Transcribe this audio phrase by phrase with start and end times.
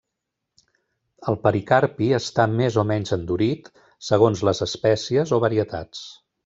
[1.31, 3.73] El pericarpi està més o menys endurit
[4.11, 6.07] segons les espècies o varietats.